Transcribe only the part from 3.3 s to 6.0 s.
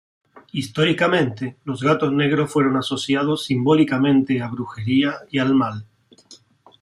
simbólicamente a brujería y al mal.